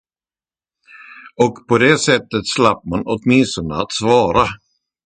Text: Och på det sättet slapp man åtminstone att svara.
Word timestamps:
Och 1.35 1.67
på 1.67 1.77
det 1.77 1.97
sättet 1.97 2.47
slapp 2.55 2.85
man 2.85 3.03
åtminstone 3.05 3.75
att 3.75 3.91
svara. 3.91 4.45